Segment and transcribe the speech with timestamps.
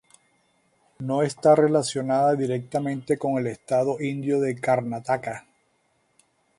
[0.97, 5.45] No está relacionada directamente con el estado indio de Karnataka.